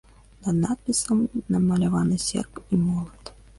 [0.45, 1.19] Над надпісам
[1.57, 3.35] намаляваны серп і молат.